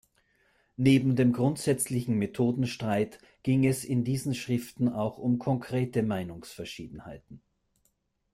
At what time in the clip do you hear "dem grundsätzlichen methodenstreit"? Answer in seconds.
1.15-3.19